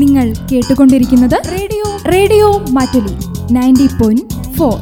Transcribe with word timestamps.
നിങ്ങൾ 0.00 0.32
കേട്ടുകൊണ്ടിരിക്കുന്നത് 0.52 1.50
radio 1.52 1.96
radio 2.12 2.58
Mattoli 2.70 3.14
ninety 3.52 3.86
point 3.86 4.52
four 4.52 4.78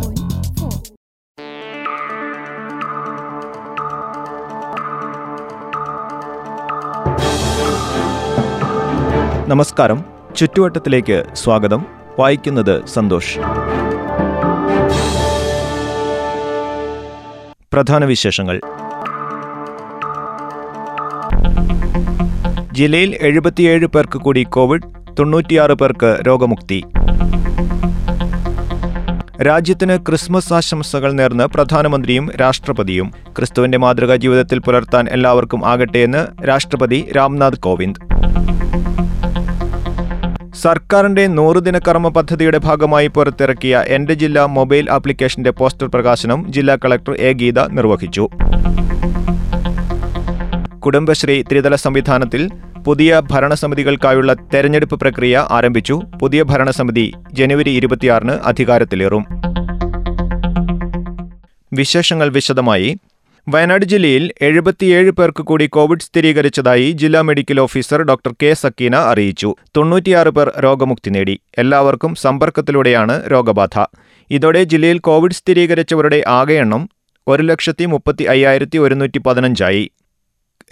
നമസ്കാരം. 9.48 10.04
ചുറ്റുവട്ടത്തിലേക്ക് 10.36 11.24
സ്വാഗതം. 11.34 11.86
വായിക്കുന്നത് 12.18 12.86
സന്തോഷ്. 12.86 13.38
പ്രധാന 17.72 18.04
വിശേഷങ്ങൾ. 18.04 18.60
ജില്ലയിൽ 22.72 23.18
എഴുപത്തിയേഴ് 23.20 23.86
പേർക്ക് 23.86 24.18
കൂടി 24.18 24.42
കോവിഡ് 24.42 24.98
തൊണ്ണൂറ്റിയാറ് 25.18 25.72
പേർക്ക് 25.72 26.18
രോഗമുക്തി. 26.26 26.84
രാജ്യത്തിന് 29.42 29.98
ക്രിസ്മസ് 29.98 30.52
ആശംസകൾ 30.52 31.12
നേർന്ന് 31.12 31.44
പ്രധാനമന്ത്രിയും 31.44 32.30
രാഷ്ട്രപതിയും. 32.40 33.12
ക്രിസ്തുവിന്റെ 33.36 33.78
മാതൃകാ 33.78 34.16
ജീവിതത്തിൽ 34.16 34.58
പുലർത്താൻ 34.58 35.08
എല്ലാവർക്കും 35.08 35.66
ആകട്ടെയെന്ന് 35.66 36.48
രാഷ്ട്രപതി 36.48 37.12
രാംനാഥ് 37.16 37.58
കോവിന്ദ്. 37.58 38.00
സർക്കാരിന്റെ 40.54 41.26
നൂറുദിന 41.26 41.78
കർമ്മ 41.78 42.08
പദ്ധതിയുടെ 42.08 42.58
ഭാഗമായി 42.58 43.06
പുറത്തിറക്കിയ 43.06 43.84
എന്റെ 43.86 44.14
ജില്ല 44.14 44.44
മൊബൈൽ 44.44 44.90
ആപ്ലിക്കേഷന്റെ 44.90 45.50
പോസ്റ്റർ 45.50 45.88
പ്രകാശനം 45.88 46.52
ജില്ലാ 46.52 46.76
കളക്ടർ 46.76 47.14
എ 47.14 47.32
ഗീത 47.32 47.60
നിർവഹിച്ചു. 47.60 48.28
കുടുംബശ്രീ 50.78 51.42
ത്രിതല 51.42 51.74
സംവിധാനത്തിൽ 51.74 52.50
പുതിയ 52.88 53.22
ഭരണസമിതികൾക്കായുള്ള 53.30 54.34
തെരഞ്ഞെടുപ്പ് 54.34 55.00
പ്രക്രിയ 55.00 55.46
ആരംഭിച്ചു. 55.50 56.00
പുതിയ 56.22 56.42
ഭരണസമിതി 56.42 57.12
ജനുവരി 57.32 57.70
ഇരുപത്തിയാറിന് 57.70 58.32
അധികാരത്തിലേറും. 58.32 59.26
വിശേഷങ്ങൾ 61.72 62.28
വിശദമായി. 62.28 62.96
വയനാട് 63.48 63.84
ജില്ലയിൽ 63.84 64.32
എഴുപത്തിയേഴ് 64.42 65.10
പേർക്ക് 65.10 65.42
കൂടി 65.42 65.66
കോവിഡ് 65.66 66.00
സ്ഥിരീകരിച്ചതായി 66.00 66.90
ജില്ലാ 66.90 67.20
medical 67.20 67.60
officer 67.60 68.02
doctor 68.02 68.34
K. 68.42 68.54
Sakkeena 68.54 68.96
അറിയിച്ചു. 68.96 69.54
തൊണ്ണൂറ്റിയാറ് 69.76 70.28
പേർ 70.28 70.52
രോഗമുക്തി 70.60 71.10
നേടി. 71.10 71.40
എല്ലാവർക്കും 71.58 72.14
സമ്പർക്കത്തിലൂടെയാണ് 72.14 73.32
രോഗബാധ. 73.32 73.86
ഇതോടെ 74.30 74.62
ജില്ലയിൽ 74.62 74.98
കോവിഡ് 74.98 75.32
സ്ഥിരീകരിച്ചവരുടെ 75.32 76.24
ആകെ 76.28 76.54
എണ്ണം 76.54 76.88
ഒരു 77.28 77.42
ലക്ഷത്തി 77.42 77.84
മുപ്പത്തി 77.84 78.24
അയ്യായിരത്തി 78.24 78.78
ഒരുന്നൂറ്റി 78.78 79.18
പതിനഞ്ചായി. 79.18 79.90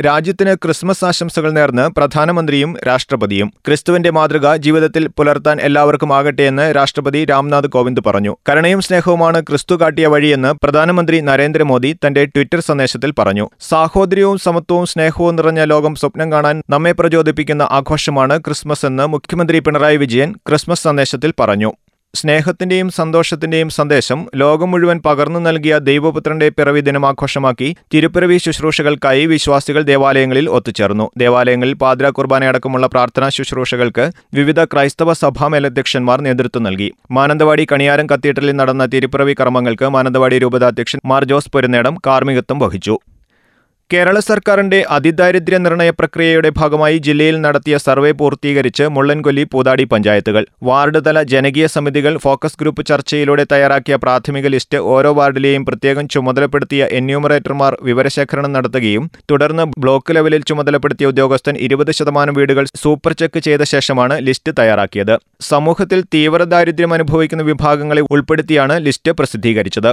രാജ്യത്തിന് 0.05 0.53
ക്രിസ്മസ് 0.55 1.05
ആശംസകൾ 1.05 1.51
നേർന്ന് 1.51 1.85
പ്രധാനമന്ത്രിയും 1.97 2.77
രാഷ്ട്രപതിയും 2.87 3.49
ക്രിസ്തുവിന്റെ 3.67 4.11
മാതൃക 4.11 4.57
ജീവിതത്തിൽ 4.57 5.09
പുലർത്താൻ 5.19 5.61
എല്ലാവർക്കും 5.61 6.11
ആകട്ടെയെന്ന് 6.17 6.75
രാഷ്ട്രപതി 6.77 7.25
രാംനാഥ് 7.25 7.67
കോവിന്ദ് 7.67 8.03
പറഞ്ഞു. 8.07 8.37
കരുണയും 8.49 8.81
സ്നേഹവുമാണ് 8.81 9.41
ക്രിസ്തു 9.43 9.75
കാട്ടിയ 9.75 10.07
വഴിയെന്ന് 10.07 10.53
പ്രധാനമന്ത്രി 10.65 11.21
നരേന്ദ്രമോദി 11.21 11.93
തന്റെ 12.07 12.25
ട്വിറ്റർ 12.25 12.61
സന്ദേശത്തിൽ 12.61 13.13
പറഞ്ഞു. 13.19 13.49
സാഹോദര്യവും 13.71 14.39
സമത്വവും 14.39 14.87
സ്നേഹവും 14.87 15.37
നിറഞ്ഞ 15.37 15.65
ലോകം 15.65 15.95
സ്വപ്നം 15.95 16.33
കാണാൻ 16.33 16.63
നമ്മെ 16.71 16.93
പ്രചോദിപ്പിക്കുന്ന 16.93 17.63
ആഘോഷമാണ് 17.71 18.41
ക്രിസ്മസ് 18.41 18.87
എന്ന് 18.87 19.07
മുഖ്യമന്ത്രി 19.07 19.59
പിണറായി 19.59 19.97
വിജയൻ 19.97 20.33
ക്രിസ്മസ് 20.49 20.83
സന്ദേശത്തിൽ 20.83 21.33
പറഞ്ഞു. 21.41 21.73
സ്നേഹത്തിന്റെയും 22.19 22.89
സന്തോഷത്തിന്റെയും 22.99 23.71
സന്ദേശം 23.77 24.21
ലോകം 24.43 24.71
മുഴുവൻ 24.73 24.99
പകർന്നു 25.07 25.41
നൽകിയ 25.47 25.75
ദൈവപുത്രന്റെ 25.89 26.49
പിറവി 26.57 26.83
ദിനമാഘോഷമാക്കി 26.87 27.69
തിരുപ്പിറവി 27.95 28.39
ശുശ്രൂഷകൾക്കായി 28.45 29.25
വിശ്വാസികൾ 29.33 29.83
ദേവാലയങ്ങളിൽ 29.91 30.47
ഒത്തുചേർന്നു. 30.59 31.07
ദേവാലയങ്ങളിൽ 31.23 31.75
പാതിര 31.83 32.09
കുർബാനയടക്കമുള്ള 32.19 32.89
പ്രാർത്ഥനാ 32.95 33.29
ശുശ്രൂഷകൾക്ക് 33.39 34.07
വിവിധ 34.39 34.61
ക്രൈസ്തവ 34.75 35.13
സഭാ 35.23 35.49
മേലധ്യക്ഷന്മാർ 35.55 36.21
നേതൃത്വം 36.29 36.65
നൽകി. 36.69 36.89
മാനന്തവാടി 37.19 37.67
കണിയാരം 37.73 38.09
കത്തീഡ്രലിൽ 38.13 38.57
നടന്ന 38.63 38.87
തിരുപ്പിറവി 38.95 39.37
കർമ്മങ്ങൾക്ക് 39.41 39.89
മാനന്തവാടി 39.97 40.39
രൂപതാധ്യക്ഷൻ 40.47 41.01
മാർ 41.13 41.25
ജോസ് 41.33 41.53
പൊരുന്നേടം 41.57 41.97
കാർമ്മികത്വം 42.07 42.61
വഹിച്ചു. 42.65 42.97
കേരള 43.93 44.19
സർക്കാരിന്റെ 44.29 44.79
അതിദാരിദ്ര്യ 44.95 45.59
നിർണയ 45.65 45.91
പ്രക്രിയയുടെ 45.99 46.51
ഭാഗമായി 46.57 46.97
ജില്ലയിൽ 47.07 47.37
നടത്തിയ 47.45 47.77
സർവേ 47.85 48.11
പൂർത്തീകരിച്ച് 48.21 48.85
മുള്ളൻകൊല്ലി 48.95 49.45
പൂതാടി 49.53 49.85
പഞ്ചായത്തുകൾ. 49.93 50.45
വാർഡ് 50.69 51.01
തല 51.07 51.19
ജനകീയ 51.33 51.67
സമിതികൾ 51.75 52.15
ഫോക്കസ് 52.25 52.59
ഗ്രൂപ്പ് 52.61 52.85
ചർച്ചയിലൂടെ 52.91 53.45
തയ്യാറാക്കിയ 53.53 53.97
പ്രാഥമിക 54.05 54.51
ലിസ്റ്റ് 54.55 54.81
ഓരോ 54.95 55.13
വാർഡിലെയും 55.19 55.67
പ്രത്യേകം 55.69 56.09
ചുമതലപ്പെടുത്തിയ 56.15 56.89
എന്യൂമറേറ്റർമാർ 57.01 57.75
വിവരശേഖരണം 57.91 58.53
നടത്തുകയും 58.57 59.07
തുടർന്ന് 59.33 59.67
ബ്ലോക്ക് 59.85 60.17
ലെവലിൽ 60.19 60.43
ചുമതലപ്പെടുത്തിയ 60.51 61.13
ഉദ്യോഗസ്ഥൻ 61.13 61.57
ഇരുപത് 61.69 61.93
ശതമാനം 62.01 62.37
വീടുകൾ 62.41 62.67
സൂപ്പർ 62.83 63.15
ചെക്ക് 63.23 63.43
ചെയ്ത 63.49 63.63
ശേഷമാണ് 63.75 64.17
ലിസ്റ്റ് 64.29 64.55
തയ്യാറാക്കിയത്. 64.61 65.15
സമൂഹത്തിൽ 65.53 66.03
തീവ്ര 66.17 66.43
ദാരിദ്ര്യം 66.55 66.95
അനുഭവിക്കുന്ന 66.99 67.45
വിഭാഗങ്ങളെ 67.53 68.05
ഉൾപ്പെടുത്തിയാണ് 68.17 68.77
ലിസ്റ്റ് 68.89 69.13
പ്രസിദ്ധീകരിച്ചത്. 69.21 69.93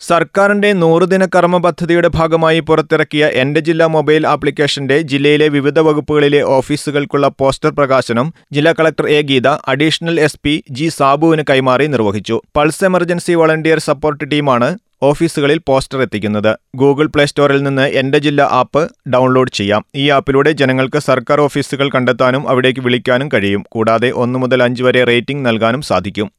സർക്കാരിന്റെ 0.00 0.68
നൂറുദിന 0.72 1.24
കർമ്മ 1.34 1.56
പദ്ധതിയുടെ 1.56 2.08
ഭാഗമായി 2.08 2.60
പുറത്തിറക്കിയ 2.60 3.24
എന്റെ 3.42 3.60
ജില്ല 3.60 3.86
മൊബൈൽ 3.86 4.26
ആപ്ലിക്കേഷന്റെ 4.32 4.96
ജില്ലയിലെ 5.10 5.48
വിവിധ 5.48 5.78
വകുപ്പുകളിലെ 5.78 6.40
ഓഫീസുകൾക്കുള്ള 6.56 7.28
പോസ്റ്റർ 7.40 7.70
പ്രകാശനം 7.78 8.32
ജില്ലാ 8.52 8.72
collector 8.80 9.06
A 9.16 9.18
Geetha 9.22 9.48
additional 9.72 10.20
S 10.26 10.40
P 10.44 10.54
G 10.70 10.88
സാബുവിന് 10.98 11.44
കൈമാറി 11.50 11.86
നിർവഹിച്ചു. 11.86 12.42
പൾസ് 12.56 12.84
എമർജൻസി 12.84 13.34
വളണ്ടിയർ 13.34 13.78
സപ്പോർട്ട് 13.88 14.30
ടീമാണ് 14.32 14.70
ഓഫീസുകളിൽ 15.02 15.58
പോസ്റ്റർ 15.68 15.98
എത്തിക്കുന്നത്. 16.02 16.52
ഗൂഗിൾ 16.76 17.06
പ്ലേ 17.14 17.24
സ്റ്റോറിൽ 17.24 17.60
നിന്ന് 17.62 17.86
എന്റെ 18.00 18.18
ജില്ല 18.18 18.42
ആപ്പ് 18.62 18.82
ഡൗൺലോഡ് 19.14 19.52
ചെയ്യാം. 19.58 19.82
ഈ 20.02 20.06
ആപ്പിലൂടെ 20.16 20.52
ജനങ്ങൾക്ക് 20.60 21.00
സർക്കാർ 21.10 21.40
ഓഫീസുകൾ 21.40 21.88
കണ്ടെത്താനും 21.96 22.48
അവിടേക്ക് 22.48 22.80
വിളിക്കാനും 22.80 23.28
കഴിയും. 23.34 23.64
കൂടാതെ 23.74 24.10
ഒന്നു 24.24 24.38
മുതൽ 24.44 24.62
അഞ്ച് 24.62 24.82
വരെ 24.82 25.02
റേറ്റിംഗ് 25.04 25.46
നൽകാനും 25.48 25.82
സാധിക്കും. 25.90 26.30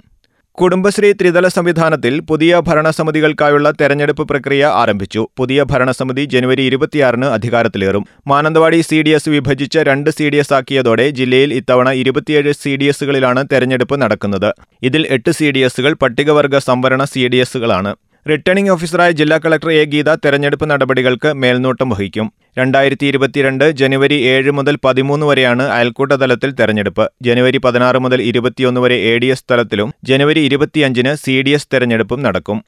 കുടുംബശ്രീ 0.62 1.10
ത്രിതല 1.20 1.48
സംവിധാനത്തിൽ 1.56 2.14
പുതിയ 2.30 2.54
ഭരണസമിതികൾക്കായുള്ള 2.68 3.68
തെരഞ്ഞെടുപ്പ് 3.80 4.24
പ്രക്രിയ 4.32 4.64
ആരംഭിച്ചു. 4.80 5.22
പുതിയ 5.40 5.60
ഭരണസമിതി 5.72 6.24
ജനുവരി 6.34 6.64
ഇരുപത്തിയാറിന് 6.70 7.28
അധികാരത്തിലേറും. 7.36 8.04
മാനന്തവാടി 8.32 8.80
സി 8.90 8.98
ഡി 9.08 9.12
എസ് 9.18 9.32
വിഭജിച്ച് 9.36 9.80
രണ്ട് 9.90 10.10
സി 10.18 10.26
ഡി 10.34 10.40
എസ് 10.44 10.54
ആക്കിയതോടെ 10.58 11.06
ജില്ലയിൽ 11.20 11.54
ഇത്തവണ 11.60 11.90
ഇരുപത്തിയേഴ് 12.02 12.54
സി 12.64 12.74
ഡി 12.82 12.88
എസുകളിലാണ് 12.94 13.44
തെരഞ്ഞെടുപ്പ് 13.54 13.98
നടക്കുന്നത്. 14.04 14.50
ഇതിൽ 14.90 15.06
എട്ട് 15.18 15.34
സി 15.40 15.50
ഡി 15.58 15.64
എസുകൾ 15.70 15.94
പട്ടികവർഗ 16.04 16.58
സംവരണ 16.70 17.04
സി 17.14 17.24
ഡി 17.34 17.40
എസുകളാണ് 17.46 17.94
റിട്ടേണിംഗ് 18.30 18.72
ഓഫീസറായ 18.74 19.12
ജില്ലാ 19.20 19.38
കളക്ടർ 19.44 19.70
എ 19.82 19.84
ഗീത 19.92 20.10
തെരഞ്ഞെടുപ്പ് 20.24 20.66
നടപടികൾക്ക് 20.72 21.30
മേൽനോട്ടം 21.42 21.88
വഹിക്കും. 21.94 22.28
രണ്ടായിരത്തി 22.60 23.06
ഇരുപത്തിരണ്ട് 23.12 23.64
ജനുവരി 23.82 24.18
ഏഴ് 24.32 24.52
മുതൽ 24.58 24.76
പതിമൂന്ന് 24.86 25.26
വരെയാണ് 25.30 25.66
അയൽക്കൂട്ട 25.76 26.14
തലത്തിൽ 26.24 26.52
തെരഞ്ഞെടുപ്പ്. 26.60 27.06
ജനുവരി 27.28 27.60
പതിനാറ് 27.66 28.00
മുതൽ 28.06 28.22
ഇരുപത്തിയൊന്ന് 28.30 28.82
വരെ 28.86 28.98
എ 29.12 29.14
ഡി 29.24 29.30
എസ് 29.36 29.48
തലത്തിലും 29.52 29.92
ജനുവരി 30.10 30.44
ഇരുപത്തിയഞ്ചിന് 30.50 31.14
സി 31.24 31.36
ഡി 31.48 31.54
എസ് 31.58 31.72
തെരഞ്ഞെടുപ്പും 31.74 32.22
നടക്കും. 32.28 32.60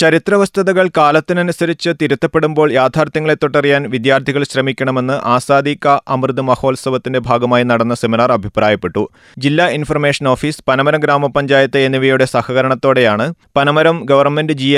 ചരിത്രവസ്തുതകൾ 0.00 0.86
കാലത്തിനനുസരിച്ച് 0.98 1.90
തിരുത്തപ്പെടുമ്പോൾ 2.00 2.68
യാഥാർത്ഥ്യങ്ങളെ 2.76 3.34
തൊട്ടറിയാൻ 3.42 3.82
വിദ്യാർത്ഥികൾ 3.94 4.42
ശ്രമിക്കണമെന്ന് 4.50 5.16
ആസാദി 5.34 5.74
കാ 5.84 5.94
അമൃത് 6.14 6.42
മഹോത്സവത്തിന്റെ 6.50 7.20
ഭാഗമായി 7.28 7.64
നടന്ന 7.70 7.94
സെമിനാർ 8.02 8.32
അഭിപ്രായപ്പെട്ടു. 8.36 9.02
ജില്ലാ 9.44 9.66
ഇൻഫർമേഷൻ 9.78 10.28
ഓഫീസ് 10.34 10.62
പനമരം 10.68 11.00
ഗ്രാമപഞ്ചായത്ത് 11.04 11.82
എന്നിവയുടെ 11.86 12.26
സഹകരണത്തോടെയാണ് 12.34 13.26
പനമരം 13.58 13.98
ഗവൺമെന്റ് 14.12 14.56
ജി 14.62 14.70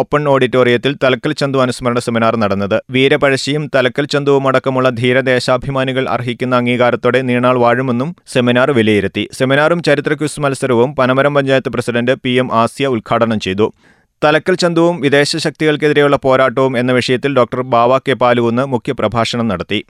ഓപ്പൺ 0.00 0.22
ഓഡിറ്റോറിയത്തിൽ 0.34 0.92
തലക്കൽ 1.04 1.32
ചന്തു 1.42 1.58
അനുസ്മരണ 1.66 1.98
സെമിനാർ 2.08 2.34
നടന്നത്. 2.44 2.76
വീരപഴശിയും 2.96 3.64
തലക്കൽ 3.76 4.04
ചന്തുവും 4.14 4.44
അടക്കമുള്ള 4.48 4.88
ധീരദേശാഭിമാനികൾ 5.00 6.04
അർഹിക്കുന്ന 6.16 6.54
അംഗീകാരത്തോടെ 6.62 7.22
നീണാൾ 7.30 7.56
വാഴുമെന്നും 7.64 8.10
സെമിനാർ 8.34 8.70
വിലയിരുത്തി. 8.80 9.26
സെമിനാറും 9.38 9.80
ചരിത്ര 9.88 10.14
ക്വിസ് 10.20 10.42
മത്സരവും 10.44 10.90
Panamaram 11.00 11.34
panchayat 11.38 11.72
president 11.76 12.14
P 12.24 12.34
M 12.42 12.50
Asiya 12.62 12.86
ഉദ്ഘാടനം 12.96 13.40
ചെയ്തു. 13.46 13.68
തലക്കൽ 14.24 14.54
ചന്തുവും 14.54 14.96
വിദേശ 15.00 15.36
ശക്തികൾക്കെതിരെയുള്ള 15.36 16.16
പോരാട്ടവും 16.24 16.74
എന്ന 16.78 16.92
വിഷയത്തിൽ 16.92 17.30
ഡോക്ടർ 17.38 17.60
ബാവ 17.74 17.98
കെ 17.98 18.14
പാലുകുന്ന് 18.22 18.62
മുഖ്യപ്രഭാഷണം 18.74 19.48
നടത്തി. 19.48 19.80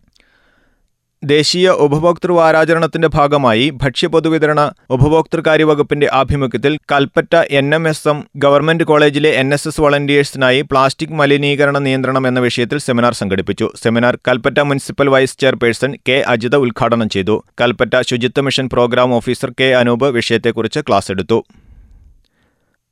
ദേശീയ 1.23 1.67
ഉപഭോക്തൃ 1.85 2.31
വാരാചരണത്തിന്റെ 2.39 3.09
ഭാഗമായി 3.09 3.67
ഭക്ഷ്യപൊതുവിതരണ 3.83 4.61
ഉപഭോക്തൃകാര്യ 4.97 5.65
വകുപ്പിന്റെ 5.71 6.09
ആഭിമുഖ്യത്തിൽ 6.13 6.73
Kalpetta 6.93 7.35
N 7.61 7.69
M 7.75 7.89
S 7.89 8.09
M 8.09 8.19
government 8.37 8.85
കോളേജിലെ 8.85 9.31
എൻ 9.43 9.49
എസ് 9.57 9.69
എസ് 9.69 9.81
വളണ്ടിയേഴ്സിനായി 9.81 10.63
പ്ലാസ്റ്റിക് 10.71 11.17
മലിനീകരണ 11.21 11.79
നിയന്ത്രണം 11.79 12.27
എന്ന 12.31 12.41
വിഷയത്തിൽ 12.41 12.79
സെമിനാർ 12.79 13.15
സംഘടിപ്പിച്ചു. 13.21 13.69
Seminar 13.83 14.17
Kalpetta 14.29 14.61
municipal 14.71 15.11
vice 15.15 15.39
chairperson 15.41 15.93
K 16.09 16.19
Ajitha 16.35 16.57
ഉദ്ഘാടനം 16.67 17.09
ചെയ്തു. 17.09 17.37
കൽപ്പറ്റ 17.63 17.97
ശുചിത്വ 18.11 18.43
mission 18.49 18.69
programme 18.73 19.15
officer 19.15 19.53
K 19.61 19.71
Anoop 19.83 20.09
വിഷയത്തെക്കുറിച്ച് 20.19 20.81
ക്ലാസ് 20.81 21.11
എടുത്തു. 21.17 21.41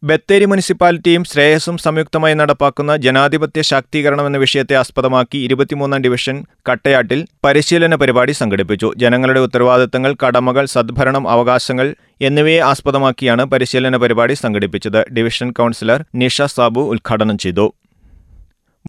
ബത്തേരി 0.02 0.46
മുനിസിപ്പാലിറ്റിയും 0.50 1.24
ശ്രേയസും 1.30 1.76
സംയുക്തമായി 1.82 2.34
നടപ്പാക്കുന്ന 2.38 2.92
ജനാധിപത്യ 3.04 3.60
ശാക്തീകരണം 3.68 4.26
എന്ന 4.28 4.38
വിഷയത്തെ 4.44 4.74
ആസ്പദമാക്കി 4.80 5.38
ഇരുപത്തിമൂന്നാം 5.46 6.00
ഡിവിഷൻ 6.06 6.36
കട്ടയാട്ടിൽ 6.68 7.20
പരിശീലന 7.44 7.94
പരിപാടി 8.02 8.32
സംഘടിപ്പിച്ചു. 8.40 8.88
ജനങ്ങളുടെ 9.02 9.40
ഉത്തരവാദിത്തങ്ങൾ 9.46 10.12
കടമകൾ 10.22 10.64
സദ്ഭരണം 10.74 11.26
അവകാശങ്ങൾ 11.34 11.88
എന്നിവയെ 12.28 12.60
ആസ്പദമാക്കിയാണ് 12.70 13.44
പരിശീലന 13.52 13.96
പരിപാടി 14.04 14.36
സംഘടിപ്പിച്ചത്. 14.42 15.00
ഡിവിഷൻ 15.18 15.50
കൗൺസിലർ 15.58 16.02
നിഷ 16.22 16.48
സാബു 16.54 16.84
ഉദ്ഘാടനം 16.94 17.38
ചെയ്തു. 17.44 17.66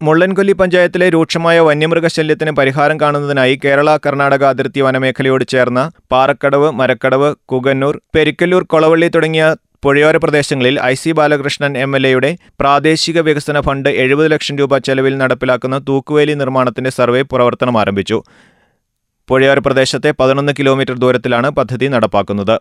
മുള്ളൻകൊല്ലി 0.06 0.56
പഞ്ചായത്തിലെ 0.62 1.08
രൂക്ഷമായ 1.16 1.58
വന്യമൃഗശല്യത്തിന് 1.68 2.54
പരിഹാരം 2.60 2.98
കാണുന്നതിനായി 3.04 3.56
കേരള 3.66 3.90
കർണാടക 4.06 4.44
അതിർത്തി 4.54 4.82
വനമേഖലയോട് 4.86 5.46
ചേർന്ന 5.54 5.84
പാറക്കടവ് 6.14 6.72
മരക്കടവ് 6.80 7.30
കുകന്നൂർ 7.52 7.98
പെരിക്കല്ലൂർ 8.16 8.66
കൊളവള്ളി 8.74 9.10
തുടങ്ങിയ 9.16 9.46
പുഴയോര 9.84 10.18
പ്രദേശങ്ങളിൽ 10.24 10.76
I 10.90 10.94
C 11.00 11.12
Balakrishnan 11.18 11.74
M 11.78 11.92
L 11.98 12.04
എയുടെ 12.10 12.30
പ്രാദേശിക 12.62 13.20
വികസന 13.28 13.60
ഫണ്ട് 13.60 13.90
എഴുപത് 14.04 14.28
ലക്ഷം 14.34 14.56
രൂപ 14.60 14.78
ചെലവിൽ 14.78 15.18
നടപ്പിലാക്കുന്ന 15.22 15.78
തൂക്കുവേലി 15.88 16.34
നിർമ്മാണത്തിന്റെ 16.42 16.92
സർവേ 16.98 17.22
പ്രവർത്തനം 17.32 17.78
ആരംഭിച്ചു. 17.82 18.18
പുഴയോര 19.30 19.60
പ്രദേശത്തെ 19.66 20.12
പതിനൊന്ന് 20.20 20.54
കിലോമീറ്റർ 20.60 20.96
ദൂരത്തിലാണ് 21.04 21.50
പദ്ധതി 21.58 21.90
നടപ്പാക്കുന്നത്. 21.96 22.56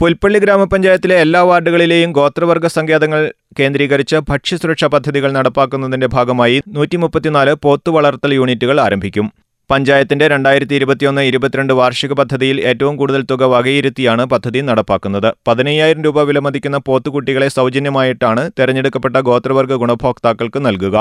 പുൽപ്പള്ളി 0.00 0.38
ഗ്രാമപഞ്ചായത്തിലെ 0.38 1.16
എല്ലാ 1.24 1.42
വാർഡുകളിലെയും 1.50 2.12
ഗോത്രവർഗ 2.18 2.66
സങ്കേതങ്ങൾ 2.76 3.22
കേന്ദ്രീകരിച്ച് 3.60 4.16
ഭക്ഷ്യസുരക്ഷാ 4.30 4.88
പദ്ധതികൾ 4.94 5.32
നടപ്പാക്കുന്നതിന്റെ 5.38 6.10
ഭാഗമായി 6.16 6.58
നൂറ്റി 6.76 6.96
മുപ്പത്തിനാല് 7.04 7.54
പോത്തുവളർത്തൽ 7.66 8.34
യൂണിറ്റുകൾ 8.40 8.78
ആരംഭിക്കും. 8.86 9.28
പഞ്ചായത്തിന്റെ 9.72 10.26
രണ്ടായിരത്തി 10.32 10.74
ഇരുപത്തിയൊന്ന് 10.78 11.22
ഇരുപത്തിരണ്ട് 11.28 11.72
വാർഷിക 11.78 12.12
പദ്ധതിയിൽ 12.20 12.56
ഏറ്റവും 12.70 12.94
കൂടുതൽ 13.00 13.22
തുക 13.30 13.44
വകയിരുത്തിയാണ് 13.52 14.24
പദ്ധതി 14.32 14.60
നടപ്പാക്കുന്നത്. 14.68 15.28
പതിനയ്യായിരം 15.48 16.02
രൂപ 16.06 16.22
വിലമതിക്കുന്ന 16.28 16.78
പോത്തുകുട്ടികളെ 16.88 17.48
സൗജന്യമായിട്ടാണ് 17.56 18.42
തെരഞ്ഞെടുക്കപ്പെട്ട 18.58 19.16
ഗോത്രവർഗ 19.28 19.76
ഗുണഭോക്താക്കൾക്ക് 19.82 20.60
നൽകുക. 20.66 20.96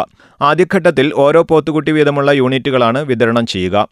ആദ്യഘട്ടത്തിൽ 0.50 1.10
ഓരോ 1.26 1.42
പോത്തുകുട്ടി 1.52 1.94
വീതമുള്ള 1.98 2.32
യൂണിറ്റുകളാണ് 2.42 3.02
വിതരണം 3.12 3.48
ചെയ്യുക. 3.56 3.88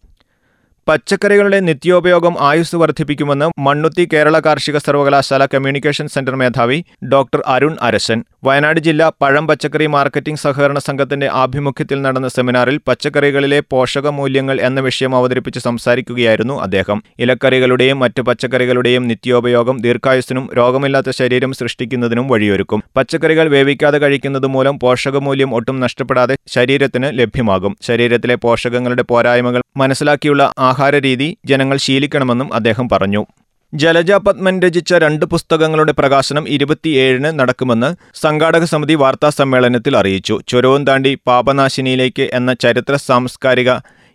പച്ചക്കറികളുടെ 0.90 1.58
നിത്യോപയോഗം 1.66 2.36
ആയുസ് 2.50 2.78
വർദ്ധിപ്പിക്കുമെന്ന് 2.82 3.48
മണ്ണുത്തി 3.66 4.04
കേരള 4.14 4.36
കാർഷിക 4.46 4.78
സർവകലാശാല 4.86 5.44
കമ്മ്യൂണിക്കേഷൻ 5.52 6.08
സെന്റർ 6.14 6.36
മേധാവി 6.42 6.78
ഡോക്ടർ 7.12 7.42
അരുൺ 7.56 7.74
അരശൻ. 7.88 8.20
വയനാട് 8.48 8.80
ജില്ലാ 8.88 9.08
പഴം 9.22 9.46
പച്ചക്കറി 9.50 9.88
മാർക്കറ്റിംഗ് 9.96 10.42
സഹകരണ 10.44 10.80
സംഘത്തിന്റെ 10.88 11.28
ആഭിമുഖ്യത്തിൽ 11.42 12.00
നടന്ന 12.06 12.30
സെമിനാറിൽ 12.36 12.78
പച്ചക്കറികളിലെ 12.88 13.60
പോഷകമൂല്യങ്ങൾ 13.74 14.58
എന്ന 14.70 14.80
വിഷയം 14.88 15.14
അവതരിപ്പിച്ച് 15.20 15.62
സംസാരിക്കുകയായിരുന്നു 15.68 16.56
അദ്ദേഹം. 16.66 16.98
ഇലക്കറികളുടെയും 17.26 18.00
മറ്റ് 18.04 18.24
പച്ചക്കറികളുടെയും 18.30 19.06
നിത്യോപയോഗം 19.12 19.78
ദീർഘായുസിനും 19.86 20.48
രോഗമില്ലാത്ത 20.60 21.10
ശരീരം 21.20 21.54
സൃഷ്ടിക്കുന്നതിനും 21.60 22.28
വഴിയൊരുക്കും. 22.34 22.82
പച്ചക്കറികൾ 22.98 23.48
വേവിക്കാതെ 23.58 24.00
കഴിക്കുന്നത് 24.06 24.50
മൂലം 24.56 24.78
പോഷകമൂല്യം 24.86 25.54
ഒട്ടും 25.60 25.80
നഷ്ടപ്പെടാതെ 25.86 26.38
ശരീരത്തിന് 26.58 27.10
ലഭ്യമാകും. 27.22 27.76
ശരീരത്തിലെ 27.90 28.38
പോഷകങ്ങളുടെ 28.48 29.06
പോരായ്മകൾ 29.14 29.62
മനസ്സിലാക്കിയുള്ള 29.84 30.44
ആഹാരരീതി 30.80 31.38
ജനങ്ങൾ 31.46 31.78
ശീലിക്കണമെന്നും 31.78 32.54
അദ്ദേഹം 32.54 32.90
പറഞ്ഞു. 32.90 33.26
ജലജ 33.74 34.12
പത്മൻ 34.12 34.56
രചിച്ച 34.62 34.94
രണ്ട് 34.94 35.26
പുസ്തകങ്ങളുടെ 35.26 35.92
പ്രകാശനം 35.92 36.46
ഇരുപത്തിയേഴിന് 36.50 37.32
നടക്കുമെന്ന് 37.40 37.90
സംഘാടക 38.22 38.64
സമിതി 38.64 38.96
വാർത്താ 38.96 39.30
സമ്മേളനത്തിൽ 39.30 39.98
അറിയിച്ചു. 39.98 40.36
ചുരവും 40.48 40.84
താണ്ടി 40.86 41.12
പാപനാശിനിയിലേക്ക് 41.28 42.30
എന്ന 42.34 42.54
ചരിത്ര 42.54 42.96
സാംസ്കാരിക 43.08 43.72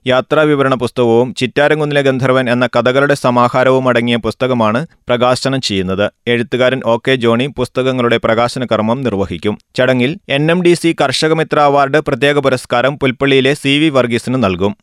യാത്രാവിവരണ 0.06 0.74
പുസ്തകവും 0.74 1.28
ചിറ്റാരംകുന്നിലെ 1.34 2.02
ഗന്ധർവൻ 2.02 2.50
എന്ന 2.50 2.66
കഥകളുടെ 2.66 3.14
സമാഹാരവും 3.14 3.88
അടങ്ങിയ 3.88 4.16
പുസ്തകമാണ് 4.16 4.80
പ്രകാശനം 5.08 5.60
ചെയ്യുന്നത്. 5.60 6.06
എഴുത്തുകാരൻ 6.26 6.80
ഒ 6.86 6.96
കെ 6.96 7.14
ജോണി 7.14 7.46
പുസ്തകങ്ങളുടെ 7.58 8.18
പ്രകാശന 8.24 8.64
കർമ്മം 8.72 9.02
നിർവഹിക്കും. 9.02 9.58
ചടങ്ങിൽ 9.76 10.18
എൻ 10.28 10.50
എം 10.50 10.62
ഡി 10.62 10.74
സി 10.74 10.96
കർഷകമിത്ര 11.00 11.60
അവാർഡ് 11.60 12.00
പ്രത്യേക 12.08 12.38
പുരസ്കാരം 12.38 12.98
പുൽപ്പള്ളിയിലെ 12.98 13.54
സി 13.54 13.74
വി 13.78 13.88
വർഗീസിന് 13.88 14.40
നൽകും. 14.44 14.74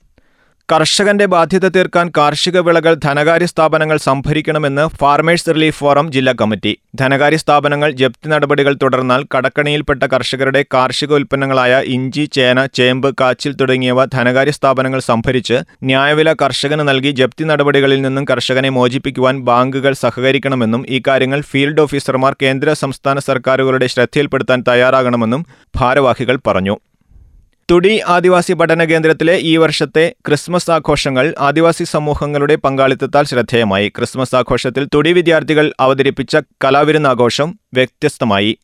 കർഷകന്റെ 0.70 1.26
ബാധ്യത 1.32 1.68
തീർക്കാൻ 1.76 2.08
കാർഷിക 2.18 2.58
വിളകൾ 2.66 2.94
ധനകാര്യ 3.06 3.48
സ്ഥാപനങ്ങൾ 3.52 3.98
സംഭരിക്കണമെന്ന് 4.06 4.84
ഫാർമേഴ്സ് 5.00 5.54
റിലീഫ് 5.56 5.78
ഫോറം 5.80 6.06
ജില്ലാ 6.16 6.34
കമ്മിറ്റി. 6.42 6.72
ധനകാര്യ 7.02 7.40
സ്ഥാപനങ്ങൾ 7.44 7.90
ജപ്തി 8.02 8.28
നടപടികൾ 8.34 8.74
തുടർന്നാൽ 8.84 9.22
കടക്കണിയിൽപ്പെട്ട 9.34 10.02
കർഷകരുടെ 10.14 10.62
കാർഷിക 10.76 11.14
ഉൽപ്പന്നങ്ങളായ 11.20 11.74
ഇഞ്ചി 11.96 12.24
ചേന 12.36 12.66
ചേമ്പ് 12.80 13.10
കാച്ചിൽ 13.22 13.56
തുടങ്ങിയവ 13.62 14.06
ധനകാര്യ 14.16 14.54
സ്ഥാപനങ്ങൾ 14.60 15.02
സംഭരിച്ച് 15.12 15.58
ന്യായവില 15.90 16.32
കർഷകന് 16.44 16.86
നൽകി 16.92 17.12
ജപ്തി 17.22 17.48
നടപടികളിൽ 17.52 18.00
നിന്നും 18.06 18.28
കർഷകനെ 18.32 18.72
മോചിപ്പിക്കുവാൻ 18.78 19.38
ബാങ്കുകൾ 19.50 19.96
സഹകരിക്കണമെന്നും 20.04 20.84
ഈ 20.90 21.00
കാര്യങ്ങൾ 21.10 21.42
ഫീൽഡ് 21.52 21.84
ഓഫീസർമാർ 21.86 22.36
കേന്ദ്ര 22.46 22.74
സംസ്ഥാന 22.84 23.20
സർക്കാരുകളുടെ 23.30 23.90
ശ്രദ്ധയിൽപ്പെടുത്താൻ 23.96 24.62
തയ്യാറാകണമെന്നും 24.72 25.44
ഭാരവാഹികൾ 25.80 26.40
പറഞ്ഞു. 26.48 26.78
തുടി 27.72 28.00
ആദിവാസി 28.08 28.54
പഠന 28.54 28.84
കേന്ദ്രത്തിലെ 28.84 29.38
ഈ 29.38 29.58
വർഷത്തെ 29.58 30.16
ക്രിസ്മസ് 30.28 30.72
ആഘോഷങ്ങൾ 30.72 31.36
ആദിവാസി 31.40 31.84
സമൂഹങ്ങളുടെ 31.84 32.56
പങ്കാളിത്തത്താൽ 32.56 33.24
ശ്രദ്ധേയമായി. 33.24 33.90
ക്രിസ്മസ് 33.90 34.36
ആഘോഷത്തിൽ 34.36 34.88
തുടി 34.96 35.14
വിദ്യാർത്ഥികൾ 35.14 35.74
അവതരിപ്പിച്ച 35.80 36.38
കലാവിരുന്നാഘോഷം 36.64 37.60
വ്യത്യസ്തമായി. 37.74 38.58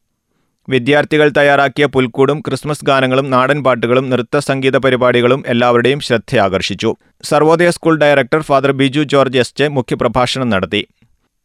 വിദ്യാർത്ഥികൾ 0.69 1.29
തയ്യാറാക്കിയ 1.37 1.85
പുൽക്കൂടും 1.85 2.39
ക്രിസ്മസ് 2.47 2.85
ഗാനങ്ങളും 2.85 3.29
നാടൻ 3.29 3.63
പാട്ടുകളും 3.63 4.09
നൃത്ത 4.09 4.37
സംഗീത 4.37 4.77
പരിപാടികളും 4.77 5.43
എല്ലാവരുടെയും 5.47 5.99
ശ്രദ്ധയാകർഷിച്ചു. 5.99 6.95
Sarvodaya 7.23 7.69
school 7.69 7.97
director 7.97 8.41
father 8.41 8.71
Biju 8.71 8.99
George 8.99 9.39
S. 9.39 9.53
J. 9.59 9.67
മുഖ്യപ്രഭാഷണം 9.67 10.49
നടത്തി. 10.49 10.87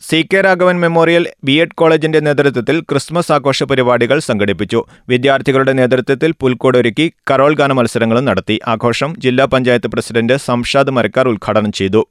C 0.07 0.19
K 0.31 0.39
Raghavan 0.45 0.77
memorial 0.83 1.25
B 1.47 1.55
Ed 1.63 1.77
കോളേജിന്റെ 1.81 2.21
നേതൃത്വത്തിൽ 2.27 2.77
ക്രിസ്മസ് 2.91 3.31
ആഘോഷ 3.35 3.65
പരിപാടികൾ 3.71 4.19
സംഘടിപ്പിച്ചു. 4.29 4.81
വിദ്യാർത്ഥികളുടെ 5.11 5.73
നേതൃത്വത്തിൽ 5.81 6.31
പുൽക്കോട് 6.41 6.77
ഒരുക്കി 6.81 7.07
കരോൾ 7.31 7.53
ഗാന 7.61 7.73
മത്സരങ്ങളും 7.79 8.25
നടത്തി. 8.29 8.57
ആഘോഷം 8.73 9.13
ജില്ലാ 9.25 9.45
പഞ്ചായത്ത് 9.53 9.91
പ്രസിഡന്റ് 9.93 10.37
സംഷാദ് 10.49 10.95
മരക്കാർ 10.97 11.29
ഉദ്ഘാടനം 11.35 11.73
ചെയ്തു. 11.81 12.03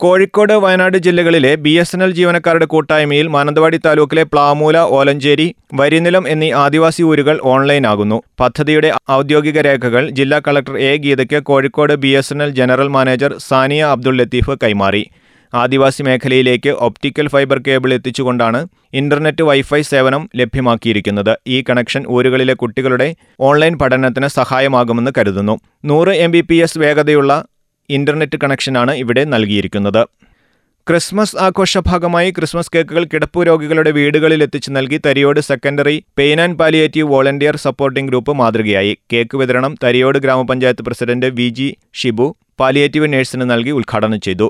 കോഴിക്കോട് 0.00 0.54
വയനാട് 0.64 0.98
ജില്ലകളിലെ 1.06 1.50
ബി 1.64 1.72
എസ് 1.82 1.94
എൻ 1.96 2.00
എൽ 2.06 2.12
ജീവനക്കാരുടെ 2.18 2.66
കൂട്ടായ്മയിൽ 2.72 3.26
മാനന്തവാടി 3.34 3.78
താലൂക്കിലെ 3.84 4.24
പ്ലാമൂല 4.32 4.78
ഓലഞ്ചേരി 4.98 5.48
വരിനിലം 5.80 6.24
എന്നീ 6.32 6.48
ആദിവാസി 6.64 7.02
ഊരുകൾ 7.10 7.36
ഓൺലൈനാകുന്നു 7.54 8.18
പദ്ധതിയുടെ 8.40 8.90
ഔദ്യോഗിക 9.18 9.60
രേഖകൾ 9.70 10.04
ജില്ലാ 10.18 10.40
collector 10.46 10.76
A 10.90 10.94
ഗീതയ്ക്ക് 11.04 11.40
Kozhikode 11.50 11.96
B 12.04 12.12
general 12.60 12.90
manager 12.96 13.34
Sania 13.50 13.84
Abdul 13.96 14.16
Latheef 14.22 14.56
കൈമാറി. 14.64 15.04
ആദിവാസി 15.60 16.02
മേഖലയിലേക്ക് 16.06 16.70
ഒപ്റ്റിക്കൽ 16.86 17.26
ഫൈബർ 17.32 17.58
കേബിൾ 17.66 17.90
എത്തിച്ചുകൊണ്ടാണ് 17.96 18.60
ഇന്റർനെറ്റ് 19.00 19.42
വൈഫൈ 19.48 19.80
സേവനം 19.90 20.22
ലഭ്യമാക്കിയിരിക്കുന്നത്. 20.40 21.32
ഈ 21.54 21.58
കണക്ഷൻ 21.68 22.02
ഊരുകളിലെ 22.14 22.54
കുട്ടികളുടെ 22.62 23.08
ഓൺലൈൻ 23.48 23.74
പഠനത്തിന് 23.82 24.28
സഹായമാകുമെന്ന് 24.38 25.12
കരുതുന്നു. 25.18 25.54
നൂറ് 25.90 26.14
എം 26.24 26.32
വേഗതയുള്ള 26.84 27.32
ഇന്റർനെറ്റ് 27.88 28.36
കണക്ഷനാണ് 28.42 28.92
ഇവിടെ 29.02 29.22
നൽകിയിരിക്കുന്നത്. 29.34 30.02
ക്രിസ്മസ് 30.86 31.36
ആഘോഷ 31.44 31.78
ഭാഗമായി 31.88 32.30
ക്രിസ്മസ് 32.36 32.72
കേക്കുകൾ 32.74 33.04
കിടപ്പു 33.12 33.42
രോഗികളുടെ 33.48 33.90
വീടുകളിൽ 33.98 34.40
എത്തിച്ചു 34.46 34.70
നൽകി 34.76 34.98
Thariyode 35.06 35.40
secondary 35.48 35.96
pain 36.18 36.40
and 36.44 36.58
palliative 36.60 37.08
volunteer 37.12 37.56
supporting 37.66 38.10
group 38.10 38.32
മാതൃകയായി. 38.40 38.92
കേക്ക് 39.12 39.36
വിതരണം 39.42 39.74
തരിയോട് 39.84 40.18
ഗ്രാമപഞ്ചായത്ത് 40.24 40.84
പ്രസിഡന്റ് 40.88 41.30
വി 41.38 41.48
ഷിബു 42.00 42.26
പാലിയേറ്റീവ് 42.60 43.08
നഴ്സിന് 43.14 43.46
നൽകി 43.52 43.72
ഉദ്ഘാടനം 43.78 44.20
ചെയ്തു. 44.26 44.48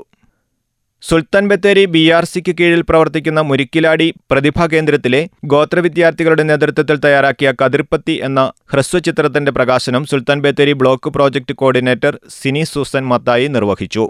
സുൽത്താൻ 1.07 1.45
ബത്തേരി 1.49 1.81
ബി 1.93 2.01
ആർ 2.17 2.25
സിക്ക് 2.29 2.53
കീഴിൽ 2.59 2.81
പ്രവർത്തിക്കുന്ന 2.89 3.39
മുരിക്കിലാടി 3.47 4.07
പ്രതിഭാ 4.31 4.65
കേന്ദ്രത്തിലെ 4.71 5.19
ഗോത്ര 5.51 5.79
വിദ്യാർത്ഥികളുടെ 5.85 6.43
നേതൃത്വത്തിൽ 6.51 6.97
തയ്യാറാക്കിയ 7.03 7.49
കതിർപ്പത്തി 7.61 8.15
എന്ന 8.27 8.39
ഹ്രസ്വചിത്രത്തിന്റെ 8.73 9.51
പ്രകാശനം 9.57 10.05
Sultan 10.11 10.39
Bathery 10.45 10.73
block 10.81 11.11
project 11.15 11.55
coordinator 11.61 12.15
Sini 12.37 12.63
Susan 12.71 13.03
Mathai 13.11 13.47
നിർവഹിച്ചു. 13.55 14.05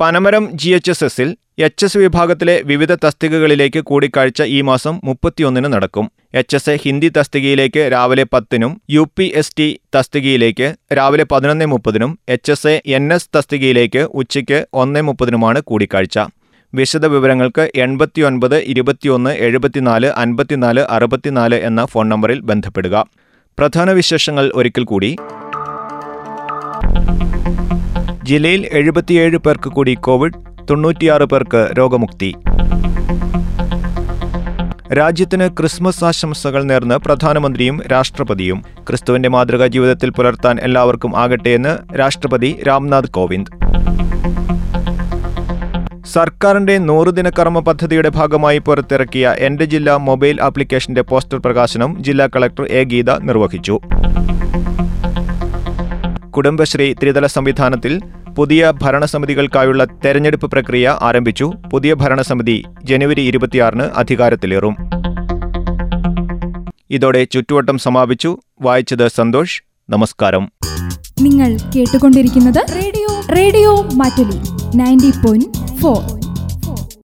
പനമരം 0.00 0.44
ജി 0.60 0.70
എച്ച് 0.76 0.92
എസ് 0.94 1.04
എസിൽ 1.08 1.30
എച്ച് 1.66 1.84
എസ് 1.86 1.98
വിഭാഗത്തിലെ 2.04 2.56
വിവിധ 2.70 2.92
തസ്തികകളിലേക്ക് 3.04 3.80
കൂടിക്കാഴ്ച 3.90 4.42
ഈ 4.56 4.60
മാസം 4.68 4.94
മുപ്പത്തിയൊന്നിന് 5.08 5.68
നടക്കും. 5.72 6.06
എച്ച് 6.34 6.56
എസ് 6.56 6.70
എ 6.70 6.76
ഹിന്ദി 6.76 7.08
തസ്തികയിലേക്ക് 7.08 7.88
രാവിലെ 7.92 8.26
പത്തിനും 8.32 8.80
യു 8.90 9.08
പി 9.16 9.32
എസ് 9.34 9.52
ടി 9.58 9.80
തസ്തികയിലേക്ക് 9.96 10.74
രാവിലെ 10.96 11.24
പതിനൊന്ന് 11.24 11.66
മുപ്പതിനും 11.66 12.18
H 12.28 12.52
S 12.52 12.68
A 12.68 12.82
N 12.86 13.12
S 13.12 13.28
തസ്തികയിലേക്ക് 13.36 13.98
ഉച്ചയ്ക്ക് 13.98 14.66
ഒന്ന് 14.74 15.02
മുപ്പതിനുമാണ് 15.02 15.60
കൂടിക്കാഴ്ച. 15.60 16.18
വിശദ 16.74 17.06
വിവരങ്ങൾക്ക് 17.06 17.70
എൺപത്തിയൊൻപത് 17.76 18.56
ഇരുപത്തിയൊന്ന് 18.58 19.30
എഴുപത്തിനാല് 19.30 20.06
അൻപത്തിനാല് 20.06 20.80
അറുപത്തിനാല് 20.80 21.54
എന്ന 21.54 21.84
ഫോൺ 21.84 22.08
നമ്പറിൽ 22.08 22.40
ബന്ധപ്പെടുക. 22.40 23.06
പ്രധാന 23.58 23.90
വിശേഷങ്ങൾ 23.90 24.52
ഒരിക്കൽ 24.54 24.84
കൂടി. 24.84 25.16
ജില്ലയിൽ 28.22 28.68
എഴുപത്തിയേഴ് 28.72 29.36
പേർക്ക് 29.36 29.68
കൂടി 29.68 29.94
കോവിഡ് 29.94 30.38
തൊണ്ണൂറ്റിയാറ് 30.70 31.22
പേർക്ക് 31.22 31.70
രോഗമുക്തി. 31.78 32.34
രാജ്യത്തിന് 34.96 35.48
ക്രിസ്മസ് 35.48 36.04
ആശംസകൾ 36.04 36.62
നേർന്ന് 36.62 36.94
പ്രധാനമന്ത്രിയും 36.94 37.82
രാഷ്ട്രപതിയും. 37.92 38.64
ക്രിസ്തുവിന്റെ 38.88 39.28
മാതൃകാ 39.28 39.66
ജീവിതത്തിൽ 39.66 40.10
പുലർത്താൻ 40.10 40.58
എല്ലാവർക്കും 40.60 41.18
ആകട്ടെയെന്ന് 41.18 41.98
രാഷ്ട്രപതി 41.98 42.62
രാംനാഥ് 42.68 43.10
കോവിന്ദ്. 43.10 43.50
സർക്കാരിന്റെ 46.06 46.78
നൂറുദിന 46.78 47.30
കർമ്മ 47.30 47.60
പദ്ധതിയുടെ 47.60 48.08
ഭാഗമായി 48.08 48.58
പുറത്തിറക്കിയ 48.58 49.34
എന്റെ 49.38 49.64
ജില്ല 49.64 49.96
മൊബൈൽ 49.96 50.42
ആപ്ലിക്കേഷന്റെ 50.42 51.02
പോസ്റ്റർ 51.02 51.38
പ്രകാശനം 51.38 52.04
ജില്ലാ 52.04 52.28
കളക്ടർ 52.36 52.64
എ 52.64 52.84
ഗീത 52.84 53.10
നിർവഹിച്ചു. 53.18 53.80
കുടുംബശ്രീ 56.30 56.94
ത്രിതല 56.94 57.26
സംവിധാനത്തിൽ 57.26 58.00
പുതിയ 58.40 58.72
ഭരണസമിതികൾക്കായുള്ള 58.82 59.84
തെരഞ്ഞെടുപ്പ് 59.84 60.46
പ്രക്രിയ 60.46 60.98
ആരംഭിച്ചു. 61.00 61.52
പുതിയ 61.72 61.94
ഭരണസമിതി 61.94 62.64
ജനുവരി 62.84 63.20
ഇരുപത്തിയാറിന് 63.20 63.82
അധികാരത്തിലേറും. 63.82 64.76
ഇതോടെ 66.90 67.24
ചുറ്റുവട്ടം 67.24 67.78
സമാപിച്ചു. 67.78 68.38
വായിച്ചത് 68.60 69.08
സന്തോഷ്. 69.08 69.62
നമസ്കാരം. 69.90 70.52
നിങ്ങൾ 71.20 71.56
കേട്ടുകൊണ്ടിരിക്കുന്നത് 71.76 72.74
radio. 72.74 73.20
Radio 73.36 73.82
Mattoli. 73.82 74.38
Ninety 74.76 75.26
point 75.26 75.76
four. 75.76 76.19